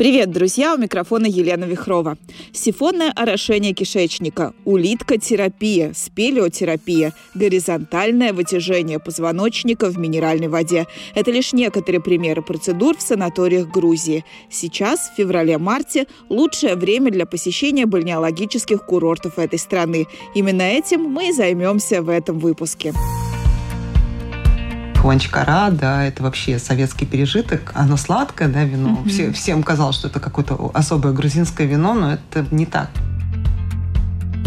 [0.00, 0.74] Привет, друзья!
[0.74, 2.16] У микрофона Елена Вихрова.
[2.52, 10.86] Сифонное орошение кишечника, улитка-терапия, спелеотерапия, горизонтальное вытяжение позвоночника в минеральной воде.
[11.14, 14.24] Это лишь некоторые примеры процедур в санаториях Грузии.
[14.48, 20.06] Сейчас, в феврале-марте, лучшее время для посещения бальнеологических курортов этой страны.
[20.34, 22.94] Именно этим мы и займемся в этом выпуске.
[25.00, 27.72] Хуанчкара, да, это вообще советский пережиток.
[27.74, 29.00] Оно сладкое, да, вино.
[29.02, 29.08] Mm-hmm.
[29.08, 32.90] Все, всем казалось, что это какое-то особое грузинское вино, но это не так.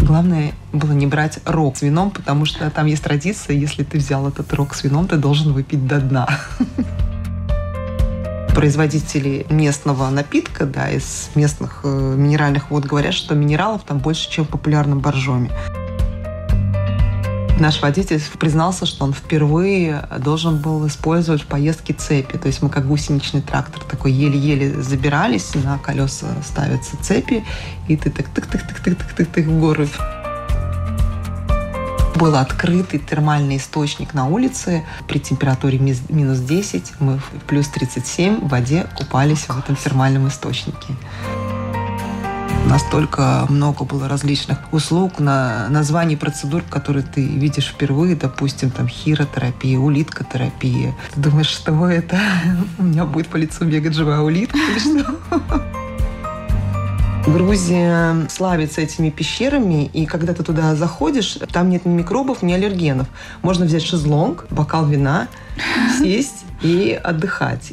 [0.00, 4.28] Главное было не брать рог с вином, потому что там есть традиция, если ты взял
[4.28, 6.28] этот рог с вином, ты должен выпить до дна.
[8.54, 14.44] Производители местного напитка, да, из местных э, минеральных вод говорят, что минералов там больше, чем
[14.44, 15.50] в популярном боржоме.
[17.58, 22.36] Наш водитель признался, что он впервые должен был использовать в поездке цепи.
[22.36, 27.44] То есть мы как гусеничный трактор такой еле-еле забирались, на колеса ставятся цепи,
[27.86, 29.88] и ты так тык тык тык тык тык тык тык в горы
[32.16, 36.92] был открытый термальный источник на улице при температуре минус 10.
[37.00, 40.94] Мы в плюс 37 в воде купались в этом термальном источнике.
[42.68, 49.78] Настолько много было различных услуг, на названий процедур, которые ты видишь впервые, допустим, там хиротерапия,
[49.78, 50.94] улиткотерапия.
[51.14, 52.18] Ты думаешь, что это?
[52.78, 55.14] У меня будет по лицу бегать живая улитка или что?
[57.26, 63.08] Грузия славится этими пещерами, и когда ты туда заходишь, там нет ни микробов, ни аллергенов.
[63.40, 65.28] Можно взять шезлонг, бокал вина,
[65.98, 67.72] сесть и отдыхать.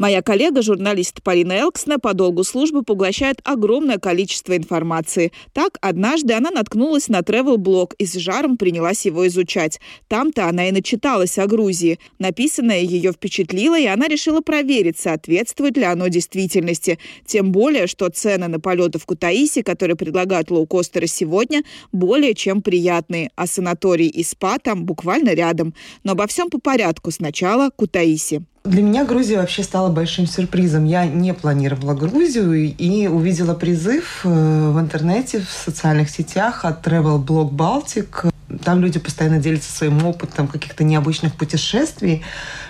[0.00, 5.30] Моя коллега, журналист Полина Элксна, по долгу службы поглощает огромное количество информации.
[5.52, 9.78] Так, однажды она наткнулась на travel-блог и с жаром принялась его изучать.
[10.08, 11.98] Там-то она и начиталась о Грузии.
[12.18, 16.98] Написанное ее впечатлило, и она решила проверить, соответствует ли оно действительности.
[17.26, 23.32] Тем более, что цены на полеты в Кутаиси, которые предлагают лоукостеры сегодня, более чем приятные,
[23.36, 25.74] а санаторий и спа там буквально рядом.
[26.04, 27.10] Но обо всем по порядку.
[27.10, 28.46] Сначала Кутаиси.
[28.64, 30.84] Для меня Грузия вообще стала большим сюрпризом.
[30.84, 37.24] Я не планировала Грузию и увидела призыв э, в интернете, в социальных сетях от Travel
[37.24, 38.29] Blog Baltic
[38.64, 42.22] там люди постоянно делятся своим опытом каких-то необычных путешествий,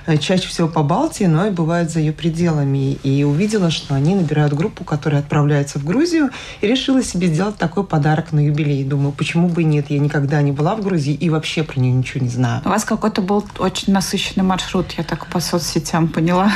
[0.06, 2.92] э, чаще всего по Балтии, но и бывают за ее пределами.
[3.02, 6.30] И увидела, что они набирают группу, которая отправляется в Грузию,
[6.60, 8.84] и решила себе сделать такой подарок на юбилей.
[8.84, 9.86] Думаю, почему бы и нет?
[9.90, 12.62] Я никогда не была в Грузии и вообще про нее ничего не знаю.
[12.64, 16.50] У вас какой-то был очень насыщенный маршрут, я так по соцсетям поняла.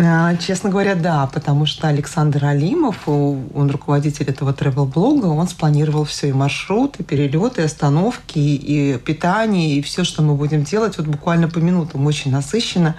[0.00, 6.28] А, честно говоря, да, потому что Александр Алимов, он руководитель этого travel-блога, он спланировал все,
[6.28, 11.08] и маршрут, и перелеты, и остановки, и питание, и все, что мы будем делать, вот
[11.08, 12.94] буквально по минутам, очень насыщенно.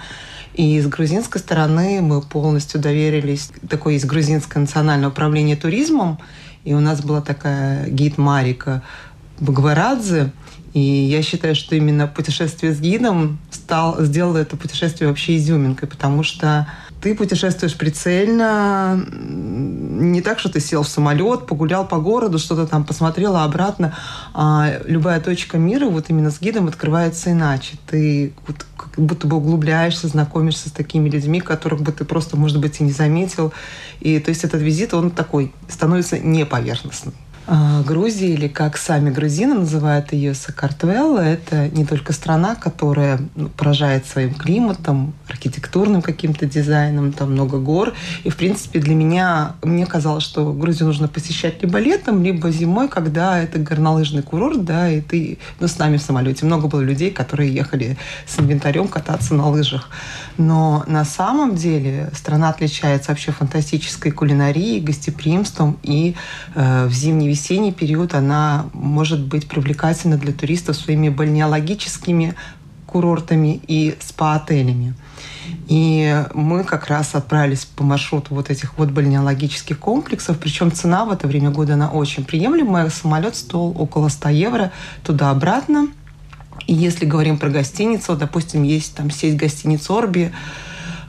[0.56, 6.20] И с грузинской стороны мы полностью доверились, такое есть грузинское национальное управление туризмом,
[6.66, 8.84] и у нас была такая гид Марика
[9.40, 10.34] Багварадзе,
[10.74, 16.24] и я считаю, что именно путешествие с гидом стал, сделало это путешествие вообще изюминкой, потому
[16.24, 16.68] что
[17.02, 22.84] ты путешествуешь прицельно, не так, что ты сел в самолет, погулял по городу, что-то там
[22.84, 23.96] посмотрел, а обратно
[24.34, 27.78] а любая точка мира вот именно с гидом открывается иначе.
[27.88, 32.60] Ты вот как будто бы углубляешься, знакомишься с такими людьми, которых бы ты просто, может
[32.60, 33.54] быть, и не заметил.
[34.00, 37.14] И то есть этот визит, он такой становится неповерхностным.
[37.52, 43.50] А, Грузия, или как сами грузины называют ее Сакартвелла, это не только страна, которая ну,
[43.50, 47.94] поражает своим климатом, архитектурным каким-то дизайном, там много гор.
[48.24, 52.90] И, в принципе, для меня, мне казалось, что Грузию нужно посещать либо летом, либо зимой,
[52.90, 56.46] когда это горнолыжный курорт, да, и ты, ну, с нами в самолете.
[56.46, 59.90] Много было людей, которые ехали с инвентарем кататься на лыжах.
[60.38, 66.16] Но на самом деле страна отличается вообще фантастической кулинарией, гостеприимством, и
[66.56, 72.36] э, в зимний весенний период она может быть привлекательна для туристов своими бальнеологическими
[72.86, 74.96] курортами и спа-отелями.
[75.70, 80.40] И мы как раз отправились по маршруту вот этих вот бальнеологических комплексов.
[80.40, 82.90] Причем цена в это время года, она очень приемлемая.
[82.90, 84.72] Самолет стоил около 100 евро
[85.04, 85.90] туда-обратно.
[86.66, 90.34] И если говорим про гостиницу, допустим, есть там сеть гостиниц «Орби»,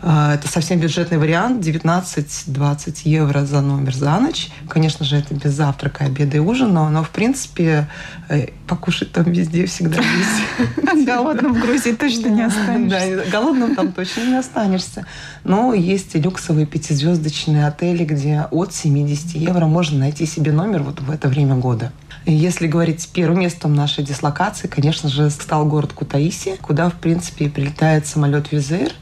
[0.02, 4.48] это совсем бюджетный вариант, 19-20 евро за номер за ночь.
[4.68, 7.86] Конечно же, это без завтрака, обеда и ужина, но, в принципе,
[8.28, 11.06] э, покушать там везде всегда есть.
[11.06, 13.22] Голодным в Грузии точно не останешься.
[13.24, 15.04] Да, голодным там точно не останешься.
[15.44, 21.00] Но есть и люксовые пятизвездочные отели, где от 70 евро можно найти себе номер вот
[21.00, 21.92] в это время года.
[22.26, 28.06] Если говорить первым местом нашей дислокации, конечно же, стал город Кутаиси, куда, в принципе, прилетает
[28.06, 28.92] самолет Визер.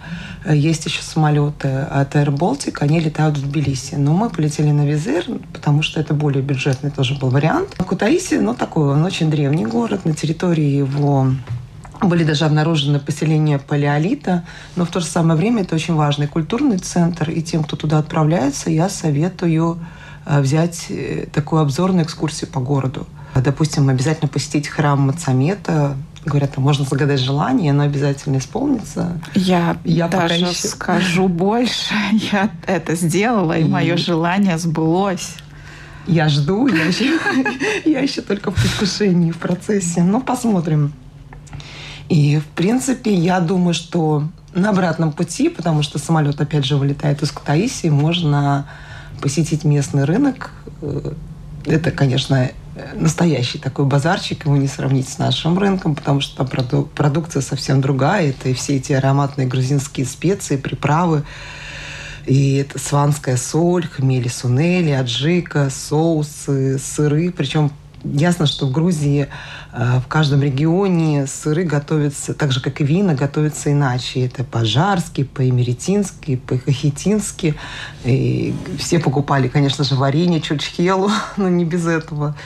[0.48, 3.96] Есть еще самолеты от Air Baltic, они летают в Тбилиси.
[3.96, 7.74] Но мы полетели на Визер, потому что это более бюджетный тоже был вариант.
[7.76, 10.04] Кутаиси, ну, такой, он очень древний город.
[10.04, 11.26] На территории его
[12.00, 14.44] были даже обнаружены поселения палеолита,
[14.76, 17.98] но в то же самое время это очень важный культурный центр, и тем, кто туда
[17.98, 19.80] отправляется, я советую
[20.28, 23.06] взять э, такую обзорную экскурсию по городу.
[23.34, 29.20] Допустим, обязательно посетить храм Мацамета, говорят, там можно загадать желание, оно обязательно исполнится.
[29.34, 30.68] Я, я даже еще...
[30.68, 31.94] скажу больше.
[32.32, 35.34] Я это сделала, и, и мое желание сбылось.
[36.06, 37.18] Я жду, я еще,
[37.84, 40.02] я еще только в предвкушении, в процессе.
[40.02, 40.94] Но посмотрим.
[42.08, 44.24] И, в принципе, я думаю, что
[44.54, 48.66] на обратном пути, потому что самолет, опять же, вылетает из Кутаиси, можно
[49.20, 50.50] посетить местный рынок.
[50.82, 51.12] Э,
[51.66, 52.50] это, конечно,
[52.94, 57.80] настоящий такой базарчик, его не сравнить с нашим рынком, потому что там проду- продукция совсем
[57.80, 58.30] другая.
[58.30, 61.24] Это и все эти ароматные грузинские специи, приправы.
[62.26, 67.32] И это сванская соль, хмели сунели, аджика, соусы, сыры.
[67.32, 67.72] Причем
[68.04, 69.28] ясно, что в Грузии
[69.72, 74.26] э, в каждом регионе сыры готовятся, так же, как и вина, готовятся иначе.
[74.26, 77.54] Это по-жарски, по-эмеретински, по-хахетински.
[78.04, 82.36] И все покупали, конечно же, варенье, чучхелу, но не без этого.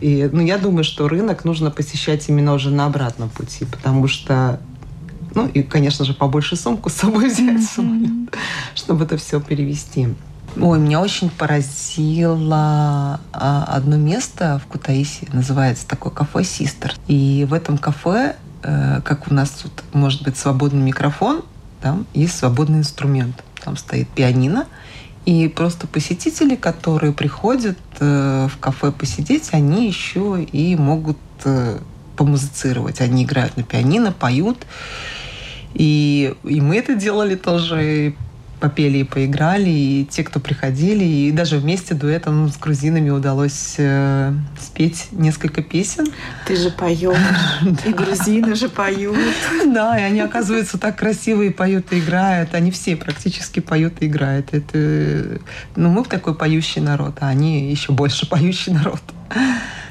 [0.00, 4.60] И, ну, я думаю, что рынок нужно посещать именно уже на обратном пути, потому что
[5.34, 8.34] ну и, конечно же, побольше сумку с собой взять, mm-hmm.
[8.74, 10.08] чтобы это все перевести.
[10.56, 16.94] Ой, меня очень поразило а, одно место в Кутаиси, называется такое кафе «Систер».
[17.06, 21.42] И в этом кафе, э, как у нас тут может быть свободный микрофон,
[21.80, 23.42] там есть свободный инструмент.
[23.64, 24.66] Там стоит пианино,
[25.24, 31.78] и просто посетители, которые приходят э, в кафе посидеть, они еще и могут э,
[32.16, 33.00] помузицировать.
[33.00, 34.66] Они играют на пианино, поют.
[35.74, 38.14] И, и мы это делали тоже
[38.60, 44.32] попели и поиграли, и те, кто приходили, и даже вместе дуэтом с грузинами удалось э,
[44.60, 46.06] спеть несколько песен.
[46.46, 47.16] Ты же поешь,
[47.84, 49.16] и грузины же поют.
[49.66, 52.54] Да, и они, оказывается, так красиво и поют, и играют.
[52.54, 54.52] Они все практически поют и играют.
[54.52, 55.40] Это,
[55.76, 59.02] ну, мы такой поющий народ, а они еще больше поющий народ.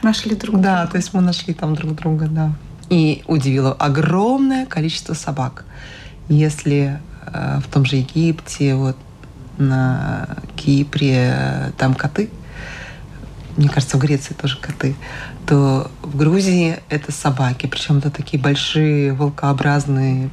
[0.03, 0.63] Нашли друг друга.
[0.63, 2.53] Да, то есть мы нашли там друг друга, да.
[2.89, 5.65] И удивило огромное количество собак.
[6.27, 6.99] Если
[7.33, 8.97] в том же Египте, вот
[9.57, 12.29] на Кипре там коты,
[13.57, 14.95] мне кажется, в Греции тоже коты,
[15.45, 17.67] то в Грузии это собаки.
[17.67, 20.29] Причем это такие большие волкообразные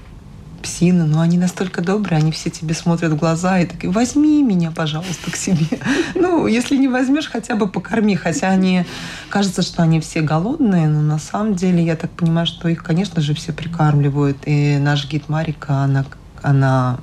[0.62, 4.70] псины, но они настолько добрые, они все тебе смотрят в глаза и такие, возьми меня,
[4.70, 5.78] пожалуйста, к себе.
[6.14, 8.16] Ну, если не возьмешь, хотя бы покорми.
[8.16, 8.84] Хотя они,
[9.28, 13.20] кажется, что они все голодные, но на самом деле, я так понимаю, что их, конечно
[13.20, 14.38] же, все прикармливают.
[14.46, 16.04] И наш гид Марика, она
[16.46, 16.98] она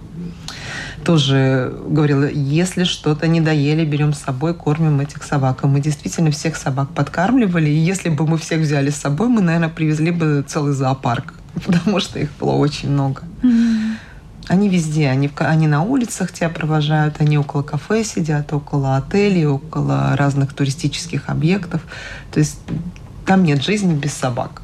[1.04, 5.63] тоже говорила, если что-то не доели, берем с собой, кормим этих собак.
[5.63, 7.69] И мы действительно всех собак подкармливали.
[7.69, 11.34] И если бы мы всех взяли с собой, мы, наверное, привезли бы целый зоопарк,
[11.66, 13.24] потому что их было очень много.
[13.42, 13.95] Mm-hmm.
[14.48, 20.16] Они везде, они, они на улицах тебя провожают, они около кафе сидят, около отелей, около
[20.16, 21.81] разных туристических объектов.
[22.31, 22.59] То есть
[23.26, 24.62] там нет жизни без собак.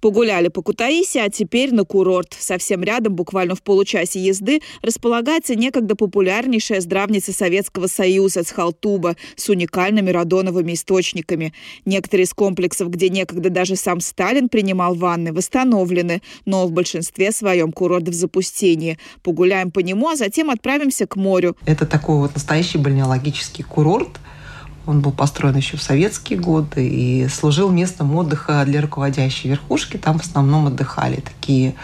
[0.00, 2.34] Погуляли по Кутаиси, а теперь на курорт.
[2.38, 10.10] Совсем рядом, буквально в получасе езды, располагается некогда популярнейшая здравница Советского Союза Схалтуба с уникальными
[10.10, 11.52] радоновыми источниками.
[11.84, 17.70] Некоторые из комплексов, где некогда даже сам Сталин принимал ванны, восстановлены, но в большинстве своем
[17.70, 18.98] курорт в запустении.
[19.22, 21.56] Погуляем по нему, а затем отправимся к морю.
[21.66, 24.08] Это такой вот настоящий бальнеологический курорт–
[24.90, 29.96] он был построен еще в советские годы и служил местом отдыха для руководящей верхушки.
[29.96, 31.76] Там в основном отдыхали такие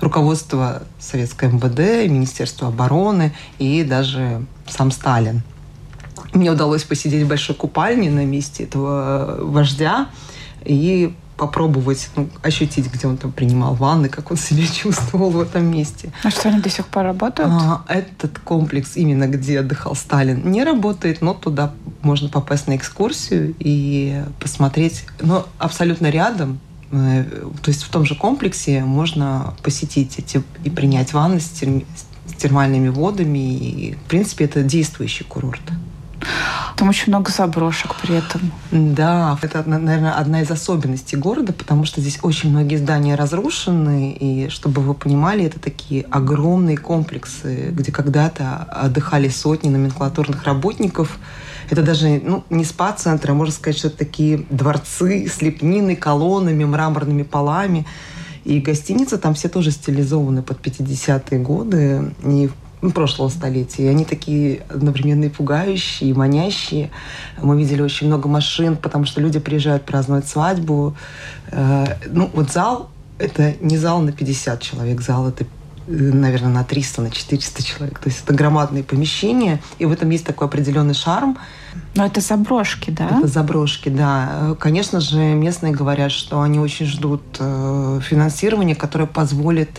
[0.00, 5.42] руководства Советского МВД, Министерства обороны и даже сам Сталин.
[6.34, 10.08] Мне удалось посидеть в большой купальне на месте этого вождя
[10.62, 15.64] и попробовать, ну, ощутить, где он там принимал ванны, как он себя чувствовал в этом
[15.64, 16.12] месте.
[16.22, 17.50] А что они до сих пор работают?
[17.50, 23.54] А, этот комплекс, именно где отдыхал Сталин, не работает, но туда можно попасть на экскурсию
[23.58, 25.06] и посмотреть.
[25.22, 26.60] Но абсолютно рядом
[26.92, 27.24] э,
[27.62, 31.86] то есть в том же комплексе можно посетить эти и принять ванны с, терми,
[32.26, 33.38] с термальными водами.
[33.38, 35.62] И, в принципе, это действующий курорт.
[36.76, 38.52] Там очень много заброшек при этом.
[38.70, 44.48] Да, это, наверное, одна из особенностей города, потому что здесь очень многие здания разрушены, и
[44.48, 51.18] чтобы вы понимали, это такие огромные комплексы, где когда-то отдыхали сотни номенклатурных работников.
[51.68, 56.64] Это даже ну, не спа-центры, а можно сказать, что это такие дворцы с лепниной, колоннами,
[56.64, 57.86] мраморными полами.
[58.44, 62.12] И гостиницы там все тоже стилизованы под 50-е годы.
[62.24, 62.50] И
[62.88, 63.84] прошлого столетия.
[63.84, 66.90] И они такие одновременно и пугающие, и манящие.
[67.40, 70.96] Мы видели очень много машин, потому что люди приезжают праздновать свадьбу.
[71.50, 75.44] Э, ну, вот зал– это не зал на 50 человек, зал– это
[75.90, 77.98] наверное, на 300, на 400 человек.
[77.98, 81.38] То есть это громадные помещения, и в этом есть такой определенный шарм.
[81.94, 83.18] Но это заброшки, да?
[83.18, 84.56] Это заброшки, да.
[84.60, 89.70] Конечно же, местные говорят, что они очень ждут э, финансирования, которое позволит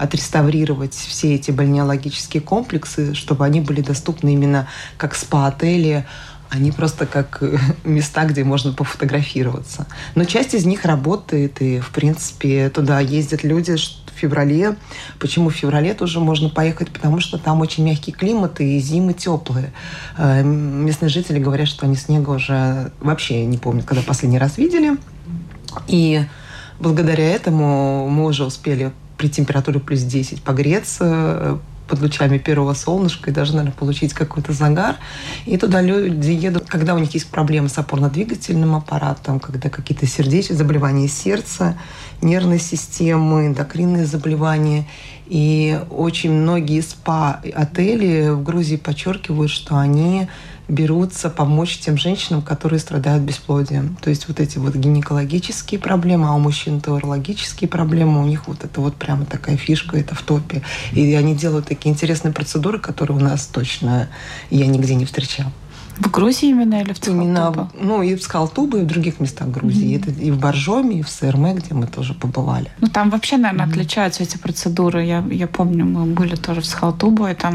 [0.00, 4.66] отреставрировать все эти бальнеологические комплексы, чтобы они были доступны именно
[4.96, 6.06] как спа-отели,
[6.48, 7.42] они просто как
[7.84, 9.86] места, где можно пофотографироваться.
[10.14, 14.76] Но часть из них работает, и, в принципе, туда ездят люди в феврале.
[15.18, 16.90] Почему в феврале тоже можно поехать?
[16.90, 19.72] Потому что там очень мягкий климат, и зимы теплые.
[20.16, 24.96] Э, местные жители говорят, что они снега уже вообще не помнят, когда последний раз видели.
[25.86, 26.22] И
[26.80, 33.28] благодаря этому мы уже успели при температуре плюс 10 погреться э, под лучами первого солнышка
[33.30, 34.96] и даже, наверное, получить какой-то загар.
[35.44, 40.56] И туда люди едут, когда у них есть проблемы с опорно-двигательным аппаратом, когда какие-то сердечные
[40.56, 41.76] заболевания сердца,
[42.22, 44.86] нервной системы, эндокринные заболевания.
[45.26, 50.28] И очень многие спа-отели в Грузии подчеркивают, что они
[50.70, 53.96] берутся помочь тем женщинам, которые страдают бесплодием.
[54.00, 58.46] То есть вот эти вот гинекологические проблемы, а у мужчин то урологические проблемы, у них
[58.46, 60.62] вот это вот прямо такая фишка, это в топе.
[60.92, 64.08] И они делают такие интересные процедуры, которые у нас точно
[64.50, 65.52] я нигде не встречала.
[66.00, 67.24] В Грузии именно или в Цхалтубе?
[67.24, 69.94] Именно, ну, и в Цхалтубе, и в других местах Грузии.
[69.94, 70.10] Mm-hmm.
[70.10, 72.70] Это и в Боржоме, и в СРМ, где мы тоже побывали.
[72.80, 73.70] Ну, там вообще, наверное, mm-hmm.
[73.70, 75.04] отличаются эти процедуры.
[75.04, 77.54] Я, я помню, мы были тоже в Цхалтубе, и там,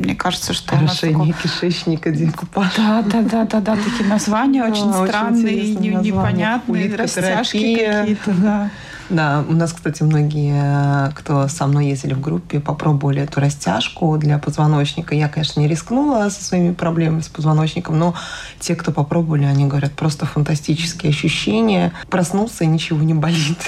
[0.00, 1.32] мне кажется, что Расширение.
[1.32, 1.42] Такого...
[1.42, 2.74] кишечника, декупаж.
[2.76, 8.70] Да, да, да, да, да, такие названия очень странные, непонятные, растяжки какие-то, да.
[9.10, 14.38] Да, у нас, кстати, многие, кто со мной ездили в группе, попробовали эту растяжку для
[14.38, 15.14] позвоночника.
[15.14, 18.14] Я, конечно, не рискнула со своими проблемами с позвоночником, но
[18.60, 21.92] те, кто попробовали, они говорят, просто фантастические ощущения.
[22.08, 23.58] Проснулся и ничего не болит.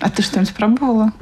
[0.00, 1.12] А ты что-нибудь пробовала?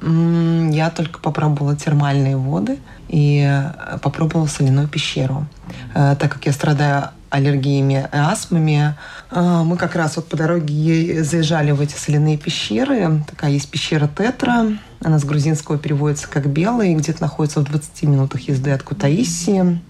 [0.71, 3.63] Я только попробовала термальные воды и
[4.03, 5.47] попробовала соляную пещеру.
[5.95, 8.97] Э, так как я страдаю аллергиями астмами.
[9.31, 13.23] А, мы как раз вот по дороге заезжали в эти соляные пещеры.
[13.29, 14.67] Такая есть пещера Тетра.
[15.03, 19.81] Она с грузинского переводится как «белый», где-то находится в 20 минутах езды от Кутаиси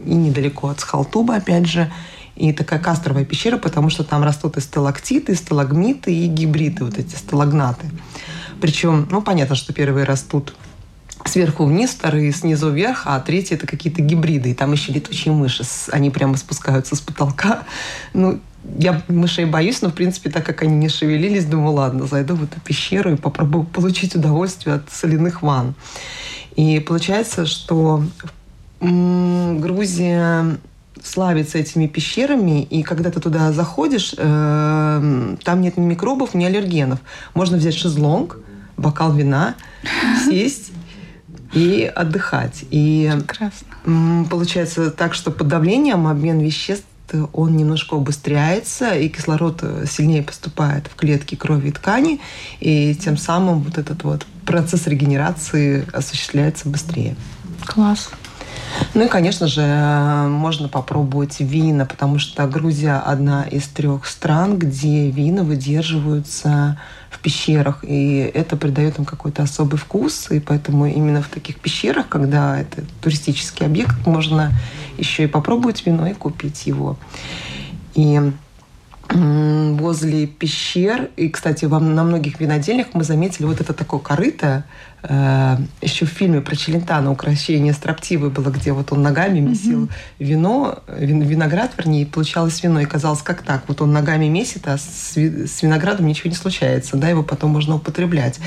[0.00, 1.92] и недалеко от Схалтуба, опять же.
[2.36, 6.98] И такая кастровая пещера, потому что там растут и сталактиты, и сталагмиты, и гибриды, вот
[6.98, 7.86] эти сталагнаты.
[8.60, 10.54] Причем, ну, понятно, что первые растут
[11.34, 14.52] сверху вниз, вторые снизу вверх, а третьи это какие-то гибриды.
[14.52, 15.64] И там еще летучие мыши.
[15.90, 17.64] Они прямо спускаются с потолка.
[18.12, 18.38] Ну,
[18.78, 22.44] я мышей боюсь, но, в принципе, так как они не шевелились, думаю, ладно, зайду в
[22.44, 25.74] эту пещеру и попробую получить удовольствие от соляных ванн.
[26.54, 28.04] И получается, что
[28.80, 30.56] Грузия
[31.02, 37.00] славится этими пещерами, и когда ты туда заходишь, э, там нет ни микробов, ни аллергенов.
[37.34, 38.38] Можно взять шезлонг,
[38.76, 39.56] бокал вина,
[40.24, 40.73] сесть
[41.54, 42.64] и отдыхать.
[42.70, 44.26] И Прекрасно.
[44.30, 46.84] получается так, что под давлением обмен веществ
[47.32, 52.20] он немножко убыстряется, и кислород сильнее поступает в клетки крови и ткани,
[52.60, 57.16] и тем самым вот этот вот процесс регенерации осуществляется быстрее.
[57.66, 58.10] Класс.
[58.94, 59.62] Ну и, конечно же,
[60.28, 66.78] можно попробовать вина, потому что Грузия одна из трех стран, где вина выдерживаются
[67.24, 72.60] пещерах, и это придает им какой-то особый вкус, и поэтому именно в таких пещерах, когда
[72.60, 74.52] это туристический объект, можно
[74.98, 76.98] еще и попробовать вино и купить его.
[77.94, 78.20] И
[79.10, 84.64] возле пещер, и, кстати, вам на многих винодельнях мы заметили вот это такое корыто,
[85.06, 89.90] Э, еще в фильме про Челентана «Украшение строптивой» было, где вот он ногами месил mm-hmm.
[90.18, 92.80] вино, виноград, вернее, получалось вино.
[92.80, 93.64] И казалось, как так?
[93.68, 97.76] Вот он ногами месит, а с, с виноградом ничего не случается, да, его потом можно
[97.76, 98.40] употреблять.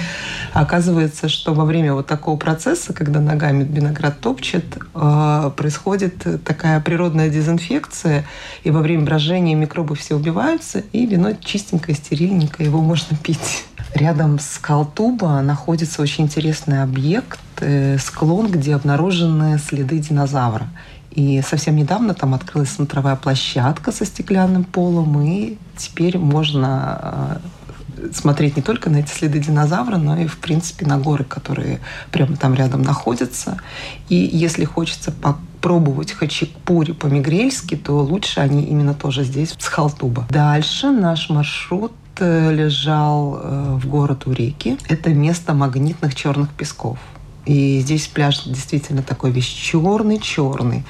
[0.54, 6.80] А оказывается, что во время вот такого процесса, когда ногами виноград топчет, э, происходит такая
[6.82, 8.26] природная дезинфекция,
[8.64, 13.66] и во время брожения микробы все убиваются, и вино чистенькое, стерильненькое, его можно пить.
[13.94, 20.67] Рядом с Калтуба находится очень интересный объект, э, склон, где обнаружены следы динозавра.
[21.12, 27.39] И совсем недавно там открылась смотровая площадка со стеклянным полом, и теперь можно
[27.98, 31.79] э, смотреть не только на эти следы динозавра, но и, в принципе, на горы, которые
[32.12, 33.58] прямо там рядом находятся.
[34.10, 40.27] И если хочется попробовать хачапури по-мигрельски, то лучше они именно тоже здесь, с Халтуба.
[40.29, 41.94] Дальше наш маршрут
[42.25, 44.77] лежал э, в город Уреки.
[44.89, 46.97] Это место магнитных черных песков.
[47.47, 50.83] И здесь пляж действительно такой весь черный-черный.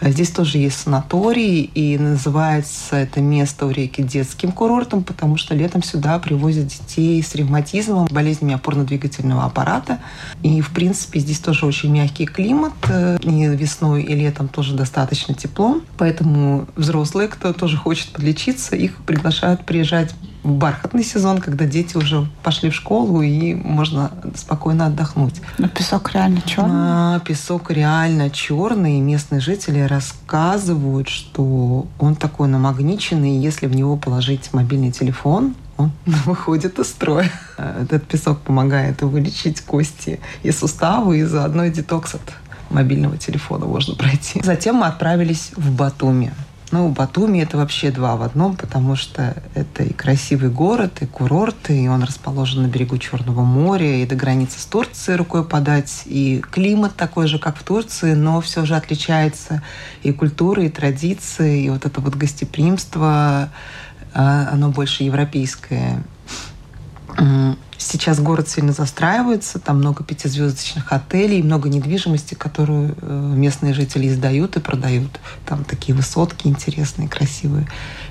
[0.00, 5.56] А здесь тоже есть санаторий, и называется это место у реки детским курортом, потому что
[5.56, 9.98] летом сюда привозят детей с ревматизмом, болезнями опорно-двигательного аппарата.
[10.44, 12.74] И, в принципе, здесь тоже очень мягкий климат.
[12.88, 15.80] Э, и весной, и летом тоже достаточно тепло.
[15.98, 20.14] Поэтому взрослые, кто тоже хочет подлечиться, их приглашают приезжать
[20.44, 25.40] бархатный сезон, когда дети уже пошли в школу и можно спокойно отдохнуть.
[25.58, 26.70] Но песок реально черный.
[26.70, 29.00] А, песок реально черный.
[29.00, 36.78] Местные жители рассказывают, что он такой намагниченный, если в него положить мобильный телефон, он выходит
[36.78, 37.30] из строя.
[37.56, 42.34] Этот песок помогает вылечить кости и суставы, и заодно и детокс от
[42.70, 44.42] мобильного телефона можно пройти.
[44.42, 46.32] Затем мы отправились в Батуми.
[46.74, 51.70] Ну, Батуми это вообще два в одном, потому что это и красивый город, и курорт,
[51.70, 56.42] и он расположен на берегу Черного моря, и до границы с Турцией рукой подать, и
[56.50, 59.62] климат такой же, как в Турции, но все же отличается
[60.02, 63.50] и культура, и традиции, и вот это вот гостеприимство,
[64.12, 66.02] а, оно больше европейское.
[67.76, 74.56] Сейчас город сильно застраивается, там много пятизвездочных отелей, много недвижимости, которую э, местные жители издают
[74.56, 75.20] и продают.
[75.44, 77.66] Там такие высотки интересные, красивые.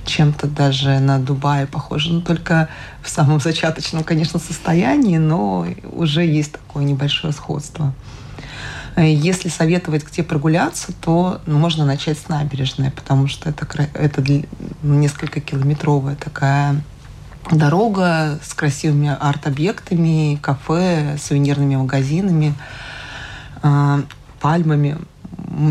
[0.06, 2.68] Чем-то даже на Дубае похоже, но только
[3.02, 7.94] в самом зачаточном, конечно, состоянии, но уже есть такое небольшое сходство.
[8.96, 14.24] Э, если советовать, где прогуляться, то можно начать с набережной, потому что это, это
[14.84, 16.82] несколько километровая такая
[17.52, 22.54] дорога с красивыми арт-объектами, кафе, сувенирными магазинами,
[23.62, 24.02] а,
[24.40, 24.98] пальмами.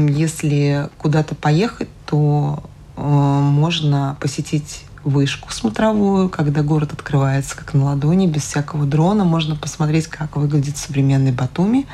[0.09, 2.63] Если куда-то поехать, то
[2.97, 9.25] а, можно посетить вышку смотровую, когда город открывается как на ладони, без всякого дрона.
[9.25, 11.87] Можно посмотреть, как выглядит современный Батуми.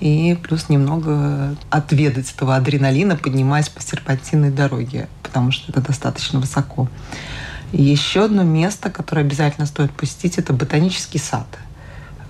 [0.00, 6.88] И плюс немного отведать этого адреналина, поднимаясь по серпантинной дороге, потому что это достаточно высоко.
[7.72, 11.46] Еще одно место, которое обязательно стоит посетить, это ботанический сад.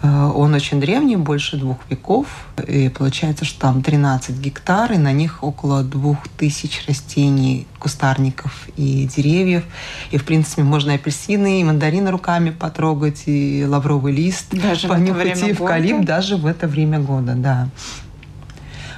[0.03, 2.27] Э, он очень древний, больше двух веков.
[2.67, 9.09] И получается, что там 13 гектар, и на них около двух тысяч растений, кустарников и
[9.15, 9.65] деревьев.
[10.11, 14.47] И, в принципе, можно и апельсины, и мандарины руками потрогать, и лавровый лист.
[14.51, 17.69] Даже понюхать, и эвкалипт даже в это время года, да.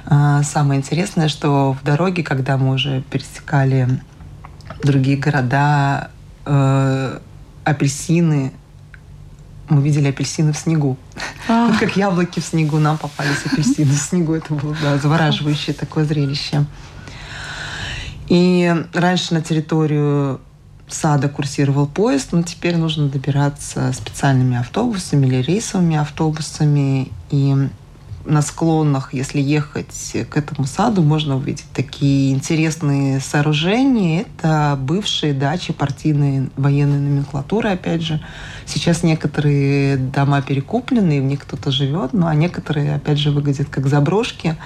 [0.05, 4.01] А, самое интересное, что в дороге, когда мы уже пересекали
[4.83, 6.09] другие города,
[6.49, 7.19] э,
[7.63, 8.51] апельсины.
[9.69, 10.97] Мы видели апельсины в снегу.
[11.47, 14.33] Вот как яблоки в снегу нам попались апельсины в снегу.
[14.33, 16.65] Это было да, завораживающее такое зрелище.
[18.27, 20.41] И раньше на территорию
[20.87, 27.11] сада курсировал поезд, но теперь нужно добираться специальными автобусами или рейсовыми автобусами.
[27.29, 27.69] И
[28.25, 34.21] на склонах, если ехать к этому саду, можно увидеть такие интересные сооружения.
[34.21, 38.21] Это бывшие дачи партийной военной номенклатуры, опять же.
[38.71, 43.67] Сейчас некоторые дома перекуплены, и в них кто-то живет, ну а некоторые, опять же, выглядят
[43.67, 44.57] как заброшки.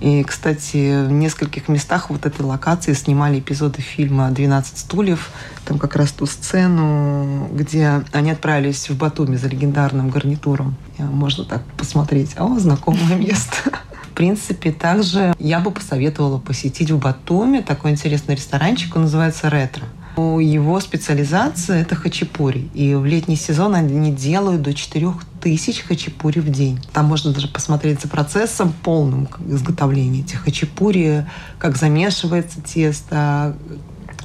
[0.00, 5.30] И, кстати, в нескольких местах вот этой локации снимали эпизоды фильма «12 стульев».
[5.64, 10.76] Там как раз ту сцену, где они отправились в Батуми за легендарным гарнитуром.
[10.98, 12.34] Можно так посмотреть.
[12.36, 13.72] О, знакомое место.
[14.02, 19.86] В принципе, также я бы посоветовала посетить в Батуми такой интересный ресторанчик, он называется «Ретро».
[20.16, 22.70] Его специализация– это хачапури.
[22.74, 26.80] И в летний сезон они делают до 4 тысяч хачапури в день.
[26.92, 31.26] Там можно даже посмотреть за процессом полным изготовления этих хачапури,
[31.58, 33.56] как замешивается тесто,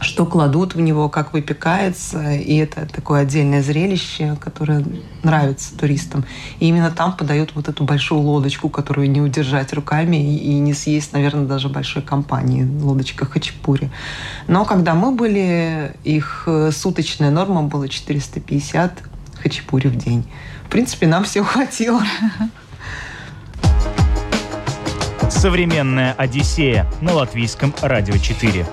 [0.02, 2.34] что кладут в него, как выпекается.
[2.34, 4.84] И это такое отдельное зрелище, которое
[5.24, 6.26] нравится туристам.
[6.60, 11.14] И именно там подают вот эту большую лодочку, которую не удержать руками и не съесть,
[11.14, 12.68] наверное, даже большой компании.
[12.82, 13.92] Лодочка хачапури.
[14.48, 19.04] Но когда мы были, их э, суточная норма была 450
[19.42, 20.26] хачапури в день.
[20.66, 22.02] В принципе, нам все хватило.
[25.30, 28.66] Современная Одиссея на латвийском радио 4.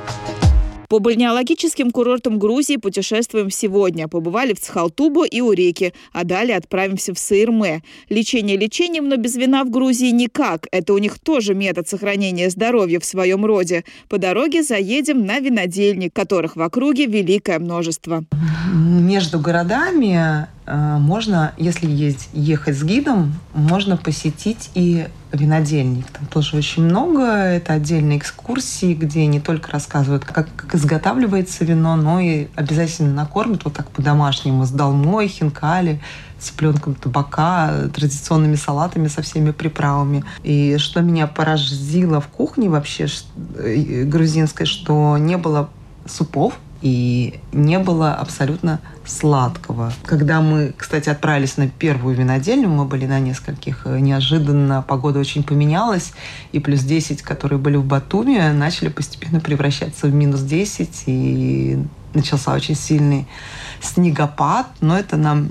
[0.89, 4.09] По бальнеологическим курортам Грузии путешествуем сегодня.
[4.09, 7.83] Побывали в Цхалтубо и Уреке, а далее отправимся в Саирме.
[8.09, 10.67] Лечение лечением, но без вина в Грузии никак.
[10.73, 13.85] Это у них тоже метод сохранения здоровья в своем роде.
[14.09, 18.25] По дороге заедем на винодельник, которых в округе великое множество.
[18.73, 26.07] Между городами можно, если есть, ехать с гидом, можно посетить и винодельник.
[26.11, 27.23] Там тоже очень много.
[27.23, 33.65] Это отдельные экскурсии, где не только рассказывают, как, как изготавливается вино, но и обязательно накормят
[33.65, 36.01] вот так по-домашнему с долмой, хинкали,
[36.39, 40.25] цыпленком табака, традиционными салатами со всеми приправами.
[40.43, 43.07] И что меня поразило в кухне вообще
[43.57, 45.69] э, грузинской, что не было
[46.07, 49.93] супов, и не было абсолютно сладкого.
[50.05, 55.43] Когда мы, кстати, отправились на первую винодельню, мы были на нескольких, э, неожиданно погода очень
[55.43, 56.13] поменялась,
[56.53, 61.79] и плюс 10, которые были в Батуме, начали постепенно превращаться в минус 10, и
[62.15, 63.27] начался очень сильный
[63.81, 65.49] снегопад, но это нам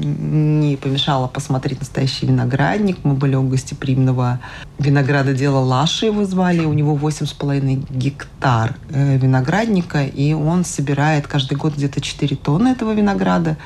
[0.60, 2.98] не помешало посмотреть настоящий виноградник.
[3.04, 4.40] Мы были у гостеприимного
[4.80, 6.66] виноградодела Лаши, его звали.
[6.66, 12.94] У него 8,5 гектар э, виноградника, и он собирает каждый год где-то 4 тонны этого
[12.94, 13.58] винограда.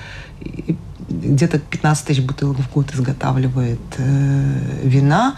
[1.10, 5.36] где-то 15 тысяч бутылок в год изготавливает э, вина.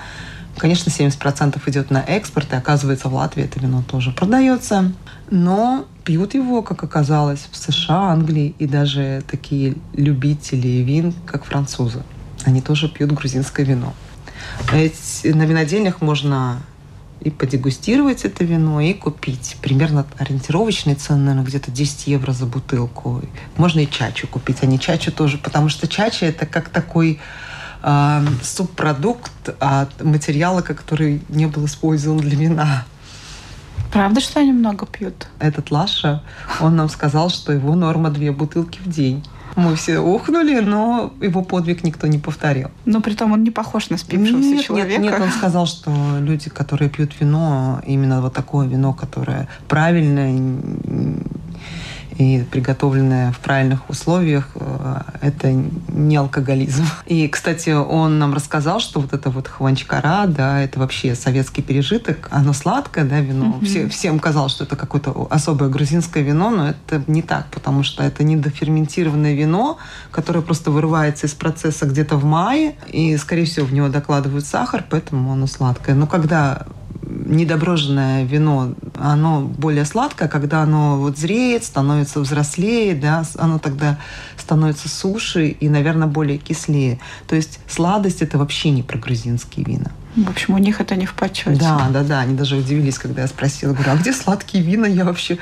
[0.57, 4.91] Конечно, 70% идет на экспорт, и оказывается, в Латвии это вино тоже продается.
[5.31, 12.03] Но пьют его, как оказалось, в США, Англии и даже такие любители вин, как французы.
[12.45, 13.93] Они тоже пьют грузинское вино.
[14.71, 16.61] Ведь на винодельнях можно
[17.21, 19.55] и подегустировать это вино, и купить.
[19.61, 23.21] Примерно ориентировочные цены, наверное, где-то 10 евро за бутылку.
[23.55, 27.21] Можно и чачу купить, а не чачу тоже, потому что чача это как такой
[27.81, 32.85] э, субпродукт от материала, который не был использован для вина.
[33.93, 35.27] Правда, что они много пьют?
[35.39, 36.23] Этот Лаша,
[36.59, 39.23] он нам сказал, что его норма две бутылки в день.
[39.55, 42.71] Мы все ухнули, но его подвиг никто не повторил.
[42.85, 44.99] Но при том он не похож на спившегося нет, человека.
[44.99, 50.59] Нет, нет, он сказал, что люди, которые пьют вино, именно вот такое вино, которое правильное,
[52.17, 56.85] и приготовленное в правильных условиях, э, это не алкоголизм.
[57.05, 62.27] И, кстати, он нам рассказал, что вот это вот хванчкара, да, это вообще советский пережиток,
[62.31, 63.57] оно сладкое, да, вино.
[63.59, 63.65] Mm-hmm.
[63.65, 68.03] Все, всем казалось, что это какое-то особое грузинское вино, но это не так, потому что
[68.03, 69.77] это недоферментированное вино,
[70.11, 74.83] которое просто вырывается из процесса где-то в мае, и, скорее всего, в него докладывают сахар,
[74.89, 75.95] поэтому оно сладкое.
[75.95, 76.65] Но когда
[77.25, 83.97] недоброженное вино, оно более сладкое, когда оно вот зреет, становится взрослее, да, оно тогда
[84.37, 86.99] становится суше и, наверное, более кислее.
[87.27, 89.91] То есть сладость это вообще не про грузинские вина.
[90.15, 91.59] В общем, у них это не в почете.
[91.59, 92.19] Да, да, да.
[92.19, 94.85] Они даже удивились, когда я спросила, говорю, а где сладкие вина?
[94.85, 95.39] Я вообще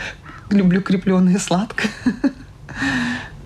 [0.50, 1.92] люблю крепленные сладкое.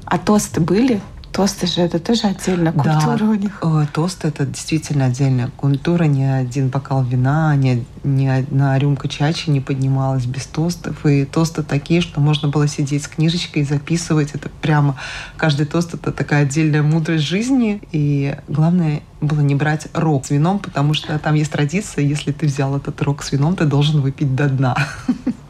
[0.06, 1.02] А тосты были?
[1.36, 3.60] Тосты же это тоже отдельная культура да, у них.
[3.62, 6.06] Э, тост это действительно отдельная культура.
[6.06, 11.06] Ни один бокал вина, ни, ни одна рюмка чачи не поднималась без тостов.
[11.06, 14.32] И тосты такие, что можно было сидеть с книжечкой и записывать.
[14.34, 14.96] Это прямо
[15.36, 17.82] каждый тост это такая отдельная мудрость жизни.
[17.92, 22.46] И главное было не брать рог с вином, потому что там есть традиция, если ты
[22.46, 24.78] взял этот рог с вином, ты должен выпить до дна.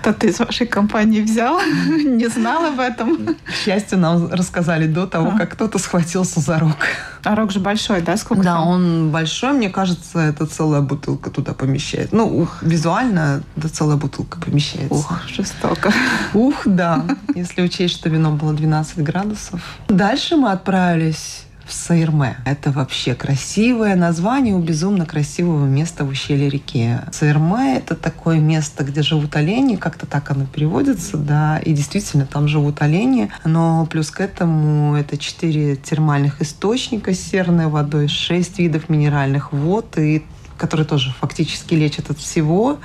[0.00, 3.34] Кто-то из вашей компании взял, не знал об этом.
[3.44, 5.38] К счастью, нам рассказали до того, а.
[5.38, 6.76] как кто-то схватился за рог.
[7.22, 8.16] А рог же большой, да?
[8.16, 8.68] Сколько Да, там?
[8.68, 9.52] он большой.
[9.52, 12.12] Мне кажется, это целая бутылка туда помещает.
[12.12, 14.94] Ну, ух, визуально да целая бутылка помещается.
[14.94, 15.92] Ух, жестоко.
[16.34, 17.04] Ух, да.
[17.34, 19.60] Если учесть, что вино было 12 градусов.
[19.88, 22.36] Дальше мы отправились в Саирме.
[22.44, 26.98] Это вообще красивое название у безумно красивого места в ущелье реки.
[27.12, 32.48] Саирме— это такое место, где живут олени, как-то так оно переводится, да, и действительно там
[32.48, 38.88] живут олени, но плюс к этому это четыре термальных источника с серной водой, шесть видов
[38.88, 40.24] минеральных вод, и
[40.56, 42.78] которые тоже фактически лечат от всего.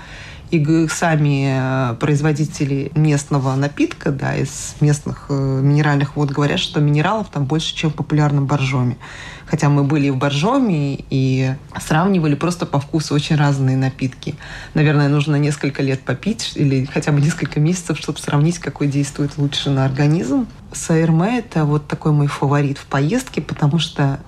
[0.51, 7.27] И сами э, производители местного напитка, да, из местных э, минеральных вод говорят, что минералов
[7.29, 8.97] там больше, чем в популярном боржоме.
[9.45, 14.35] Хотя мы были в боржоме и сравнивали просто по вкусу очень разные напитки.
[14.73, 19.69] Наверное, нужно несколько лет попить или хотя бы несколько месяцев, чтобы сравнить, какой действует лучше
[19.69, 20.47] на организм.
[20.71, 24.19] Саэрме– это вот такой мой фаворит в поездке, потому что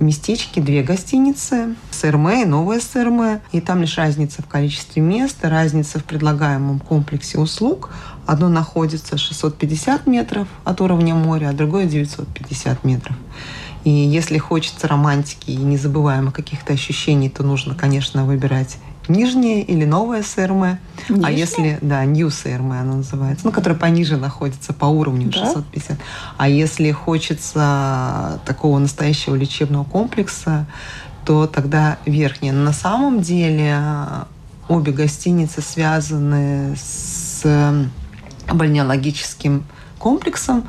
[0.00, 3.40] местечке две гостиницы, СРМ и новая СРМ.
[3.52, 7.90] И там лишь разница в количестве мест, разница в предлагаемом комплексе услуг.
[8.26, 13.16] Одно находится 650 метров от уровня моря, а другое 950 метров.
[13.84, 20.22] И если хочется романтики и незабываемых каких-то ощущений, то нужно, конечно, выбирать нижнее или новое
[20.22, 20.78] СРМ.
[21.08, 21.26] Нижнее?
[21.26, 25.46] А если, да, New СРМ оно называется, ну, которое пониже находится по уровню да?
[25.46, 25.98] 650.
[26.36, 30.66] А если хочется такого настоящего лечебного комплекса,
[31.24, 32.52] то тогда верхнее.
[32.52, 33.78] на самом деле
[34.68, 37.44] обе гостиницы связаны с
[38.52, 39.64] бальнеологическим
[39.98, 40.64] комплексом,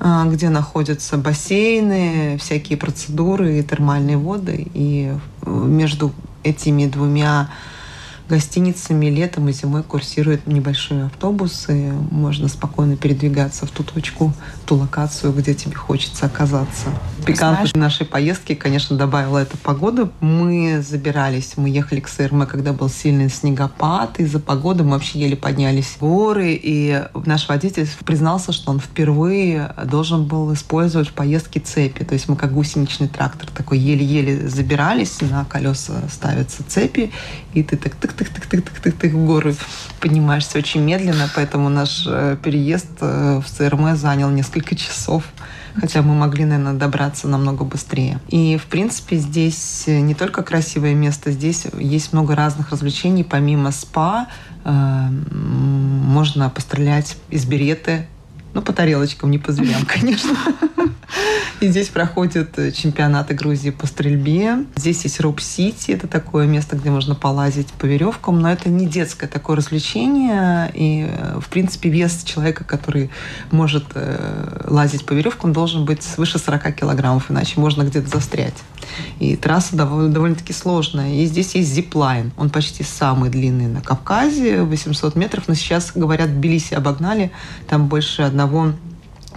[0.00, 4.66] а, где находятся бассейны, всякие процедуры термальные воды.
[4.74, 5.12] И
[5.46, 7.50] между этими двумя
[8.32, 11.92] гостиницами летом и зимой курсируют небольшие автобусы.
[12.10, 16.86] Можно спокойно передвигаться в ту точку, в ту локацию, где тебе хочется оказаться.
[17.26, 20.10] Пикантность нашей поездки, конечно, добавила эта погода.
[20.20, 24.18] Мы забирались, мы ехали к СРМ, когда был сильный снегопад.
[24.18, 26.58] Из-за погоды мы вообще еле поднялись в горы.
[26.60, 32.02] И наш водитель признался, что он впервые должен был использовать в поездке цепи.
[32.02, 37.12] То есть мы как гусеничный трактор такой еле-еле забирались, на колеса ставятся цепи,
[37.54, 39.54] и ты так тык тык-тык-тык-тык-тык в горы
[40.00, 45.24] поднимаешься очень медленно, поэтому наш э, переезд э, в ЦРМ занял несколько часов
[45.80, 48.20] хотя мы могли, наверное, добраться намного быстрее.
[48.28, 53.24] И, в принципе, здесь не только красивое место, здесь есть много разных развлечений.
[53.24, 54.28] Помимо спа,
[54.64, 58.06] э, можно пострелять из береты,
[58.54, 60.36] ну, по тарелочкам, не по зверям, конечно.
[61.62, 64.64] И здесь проходят э, чемпионаты Грузии по стрельбе.
[64.74, 65.92] Здесь есть Роб-Сити.
[65.92, 68.40] Это такое место, где можно полазить по веревкам.
[68.40, 70.72] Но это не детское такое развлечение.
[70.74, 73.10] И, э, в принципе, вес человека, который
[73.52, 77.30] может э, лазить по веревкам, должен быть свыше 40 килограммов.
[77.30, 78.56] Иначе можно где-то застрять.
[79.20, 81.14] И трасса довольно, довольно-таки сложная.
[81.14, 82.32] И здесь есть зиплайн.
[82.36, 85.44] Он почти самый длинный на Кавказе, 800 метров.
[85.46, 87.30] Но сейчас, говорят, Тбилиси обогнали.
[87.68, 88.72] Там больше одного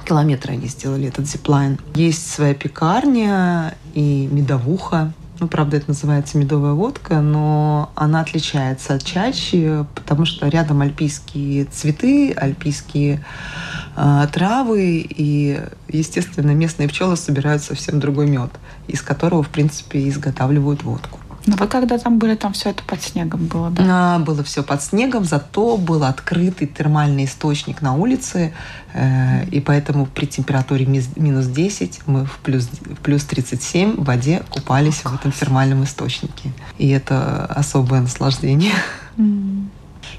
[0.06, 1.80] километра они сделали этот зиплайн.
[1.96, 5.14] Есть своя пекарня и медовуха.
[5.40, 11.66] Ну, правда, это называется медовая водка, но она отличается от чачи, потому что рядом альпийские
[11.66, 13.22] цветы, альпийские
[13.98, 18.52] э, травы, и, естественно, местные пчелы собирают совсем другой мед,
[18.88, 21.20] из которого, в принципе, изготавливают водку.
[21.46, 24.16] Но вы когда там были, там все это под снегом было, да?
[24.16, 28.54] А, было все под снегом, зато был открытый термальный источник на улице,
[28.94, 34.44] э, и поэтому при температуре минус 10 мы в плюс, в плюс 37 в воде
[34.50, 36.52] купались oh, в этом термальном источнике.
[36.80, 38.74] И это особое наслаждение.
[39.18, 39.68] Mm.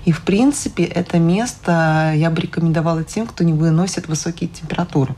[0.04, 5.14] И, в принципе, это место я бы рекомендовала тем, кто не выносит высокие температуры.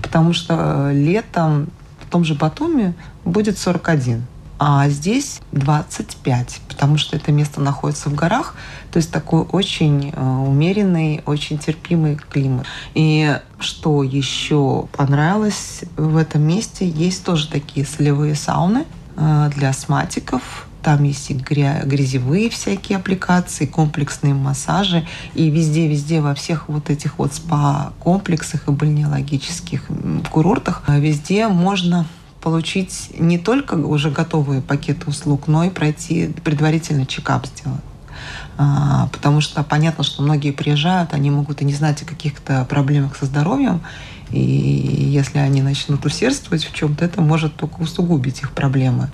[0.00, 1.68] Потому что летом
[2.00, 4.24] в том же Батуми будет 41
[4.64, 8.54] а здесь 25, потому что это место находится в горах,
[8.92, 12.64] то есть такой очень э, умеренный, очень терпимый климат.
[12.94, 18.84] И что еще понравилось в этом месте, есть тоже такие солевые сауны
[19.16, 25.04] э, для астматиков, там есть и грязевые всякие аппликации, комплексные массажи.
[25.34, 29.82] И везде-везде, во всех вот этих вот спа-комплексах и бальнеологических
[30.30, 32.06] курортах, э, везде можно
[32.42, 37.80] получить не только уже готовые пакеты услуг, но и пройти предварительный чекап сделать.
[38.58, 43.16] А, потому что понятно, что многие приезжают, они могут и не знать о каких-то проблемах
[43.16, 43.80] со здоровьем,
[44.30, 49.10] и если они начнут усердствовать в чем-то, это может только усугубить их проблемы.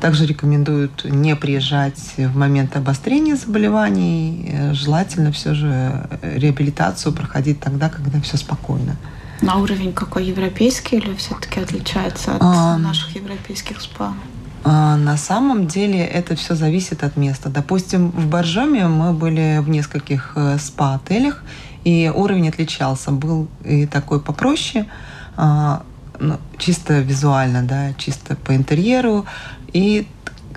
[0.00, 4.54] Также рекомендуют не приезжать в момент обострения заболеваний.
[4.72, 8.96] Желательно все же реабилитацию проходить тогда, когда все спокойно.
[9.42, 14.12] На уровень какой европейский или все-таки отличается от а, наших европейских спа?
[14.64, 17.48] А, на самом деле это все зависит от места.
[17.48, 21.42] Допустим, в Боржоме мы были в нескольких э, спа-отелях,
[21.84, 23.10] и уровень отличался.
[23.10, 24.86] Был и такой попроще,
[25.36, 25.82] а,
[26.18, 29.24] ну, чисто визуально, да, чисто по интерьеру,
[29.72, 30.06] и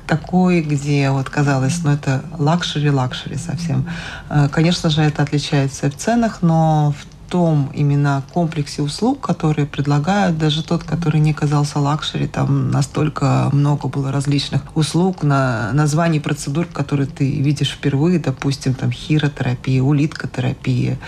[0.08, 3.88] такой, где вот казалось, ну это luxury-luxury совсем.
[4.30, 10.38] Э, конечно же, это отличается в ценах, но в том именно комплексе услуг, которые предлагают,
[10.38, 16.68] даже тот, который не казался luxury, там настолько много было различных услуг, на названий процедур,
[16.68, 21.00] которые ты видишь впервые, допустим, там хиротерапия, улиткотерапия.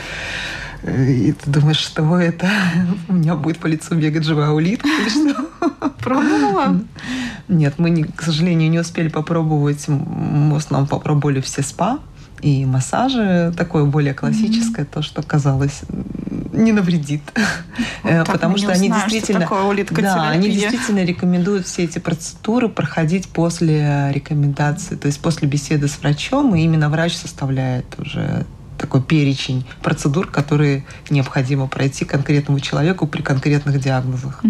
[0.83, 2.49] И ты думаешь, что это?
[3.07, 5.45] У меня будет по лицу бегать живая улитка или что?
[5.99, 6.81] Пробовала?
[7.47, 9.88] Нет, мы, к сожалению, не успели попробовать.
[9.88, 11.99] Мы в основном попробовали все спа
[12.41, 14.93] и массажи, такое более классическое, mm-hmm.
[14.93, 15.82] то, что казалось
[16.52, 17.21] не навредит,
[18.04, 23.28] вот э, потому что они действительно, что да, они действительно рекомендуют все эти процедуры проходить
[23.28, 28.45] после рекомендации, то есть после беседы с врачом, и именно врач составляет уже
[28.77, 34.41] такой перечень процедур, которые необходимо пройти конкретному человеку при конкретных диагнозах.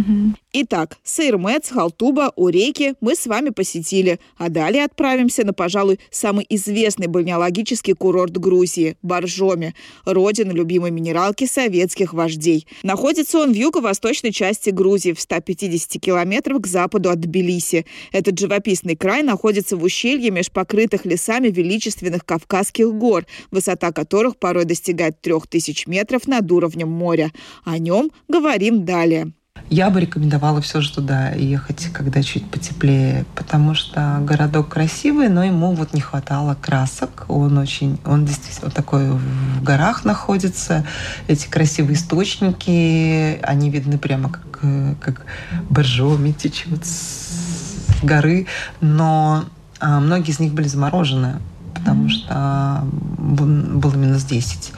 [0.54, 7.08] Итак, Сейрмец, Халтуба, Уреки мы с вами посетили, а далее отправимся на, пожалуй, самый известный
[7.08, 12.68] бальнеологический курорт Грузии– Боржоми, родина любимой минералки советских вождей.
[12.84, 17.86] Находится он в юго-восточной части Грузии, в 150 километрах к западу от Тбилиси.
[18.14, 24.66] Этот живописный край находится в ущелье меж покрытых лесами величественных Кавказских гор, высота которых порой
[24.66, 27.32] достигает 3000 метров над уровнем моря.
[27.64, 29.34] О нем говорим далее.
[29.70, 35.44] Я бы рекомендовала все же туда ехать, когда чуть потеплее, потому что городок красивый, но
[35.44, 37.26] ему вот не хватало красок.
[37.30, 40.86] Он очень, он действительно такой в горах находится.
[41.28, 44.62] Эти красивые источники, они видны прямо как,
[45.00, 45.26] как
[45.70, 48.46] боржоми течет с горы,
[48.82, 49.46] но
[49.80, 51.40] а, многие из них были заморожены,
[51.76, 52.84] потому что
[53.18, 54.74] было минус 10.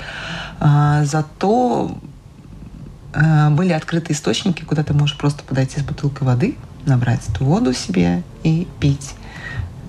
[0.59, 1.97] А, зато
[3.17, 6.55] Э, были открыты источники, куда ты можешь просто подойти с бутылкой воды,
[6.85, 9.15] набрать эту воду себе и пить.